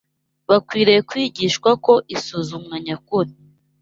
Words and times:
Bakwiriye 0.49 0.99
kwigishwa 1.09 1.69
ko 1.85 1.93
isuzumwa 2.15 2.75
nyakuri 2.85 3.31